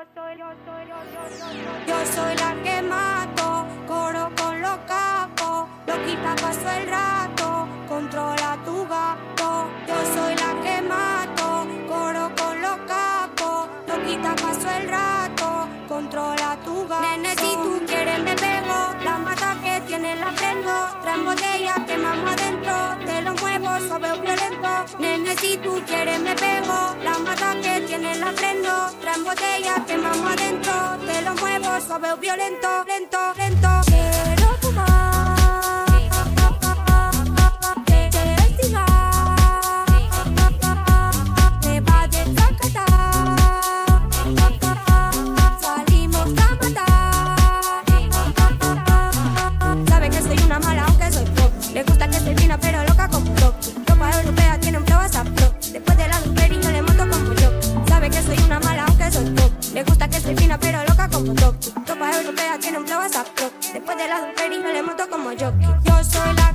Yo 0.00 0.04
soy 2.14 2.36
la 2.36 2.54
que 2.62 2.82
mato, 2.82 3.66
coro 3.88 4.30
con 4.36 4.60
los 4.62 4.78
capos, 4.86 5.66
loquita 5.88 6.36
paso 6.36 6.70
el 6.70 6.88
rato, 6.88 7.66
controla 7.88 8.56
tu 8.64 8.86
gato. 8.86 9.68
Yo 9.88 9.96
soy 10.14 10.36
la 10.36 10.62
que 10.62 10.82
mato, 10.82 11.66
coro 11.88 12.30
con 12.36 12.62
los 12.62 12.78
capos, 12.86 13.68
loquita 13.88 14.36
paso 14.36 14.70
el 14.70 14.88
rato, 14.88 15.68
controla 15.88 16.56
tu 16.64 16.86
gato. 16.86 17.02
Nene, 17.02 17.34
si 17.34 17.56
tú 17.56 17.82
quieres 17.84 18.20
me 18.20 18.36
pego, 18.36 18.94
la 19.02 19.18
mata 19.18 19.56
que 19.64 19.80
tiene 19.80 20.14
la 20.14 20.30
prendo, 20.30 20.70
tres 21.02 21.24
botellas 21.24 21.78
Nene, 24.98 25.36
si 25.36 25.56
tú 25.58 25.80
quieres 25.86 26.20
me 26.20 26.34
pego. 26.34 26.96
La 27.04 27.18
mata 27.18 27.54
que 27.60 27.80
tiene 27.86 28.14
la 28.16 28.32
prendo. 28.32 28.90
Traen 29.00 29.24
botella, 29.24 29.84
quemamos 29.86 30.32
adentro. 30.32 30.72
Te 31.06 31.22
lo 31.22 31.34
muevo 31.34 31.80
suave 31.80 32.12
o 32.12 32.16
violento, 32.16 32.84
lento. 32.86 33.18
como 61.10 61.34
Toki. 61.34 61.72
Ropa 61.86 62.16
europea 62.20 62.58
tiene 62.60 62.78
un 62.78 62.86
flow 62.86 63.00
a 63.00 63.08
Después 63.72 63.96
de 63.96 64.08
las 64.08 64.20
dos 64.22 64.62
no 64.62 64.72
le 64.72 64.82
monto 64.82 65.08
como 65.08 65.30
Jockey. 65.30 65.68
Yo 65.84 66.04
soy 66.04 66.34
la 66.34 66.47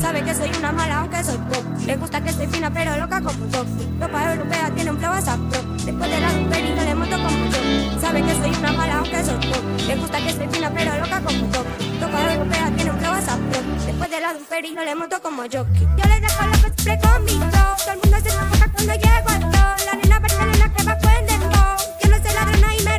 Sabe 0.00 0.22
que 0.22 0.34
soy 0.34 0.50
una 0.58 0.72
mala 0.72 1.00
aunque 1.00 1.22
soy 1.24 1.36
pop. 1.36 1.64
Le 1.86 1.96
gusta 1.96 2.20
que 2.20 2.30
estoy 2.30 2.46
fina 2.46 2.70
pero 2.72 2.96
loca 2.96 3.20
como 3.20 3.46
yo. 3.48 3.64
Ropa 4.00 4.32
europea 4.32 4.70
tiene 4.74 4.90
un 4.90 4.98
flow 4.98 5.12
azafro. 5.12 5.62
Después 5.84 6.10
de 6.10 6.20
la 6.20 6.58
y 6.58 6.84
le 6.84 6.94
monto 6.94 7.16
como 7.16 7.44
yo. 7.46 8.00
Sabe 8.00 8.22
que 8.22 8.34
soy 8.34 8.50
una 8.58 8.72
mala 8.72 8.98
aunque 8.98 9.24
soy 9.24 9.36
pop. 9.48 9.64
Le 9.86 9.96
gusta 9.96 10.18
que 10.18 10.30
estoy 10.30 10.48
fina 10.48 10.70
pero 10.74 10.98
loca 10.98 11.20
como 11.20 11.52
yo. 11.52 11.64
Ropa 12.00 12.32
europea 12.32 12.72
tiene 12.76 12.90
un 12.90 12.98
flow 12.98 13.12
azafro. 13.12 13.60
Después 13.86 14.10
de 14.10 14.20
la 14.20 14.34
y 14.62 14.74
le 14.74 14.94
monto 14.94 15.22
como 15.22 15.44
yo. 15.46 15.64
Yo 15.64 16.08
le 16.08 16.20
dejo 16.20 16.46
los 16.46 16.58
cosplay 16.62 16.98
con. 17.00 17.26
Todo 17.26 17.92
el 17.92 17.98
mundo 18.00 18.16
se 18.22 18.28
enfoca 18.28 18.72
cuando 18.72 18.92
llego 18.94 19.28
al 19.28 19.40
top. 19.40 19.84
La 19.86 19.94
nena 19.94 20.20
para 20.20 20.34
la 20.34 20.52
nena 20.52 20.72
que 20.74 20.82
va 20.84 20.92
a 20.92 20.98
Yo 22.02 22.10
no 22.10 22.16
sé 22.16 22.34
ladrona 22.34 22.74
y 22.74 22.82
me 22.84 22.93